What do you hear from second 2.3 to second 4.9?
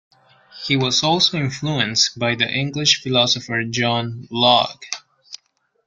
the English philosopher John Locke.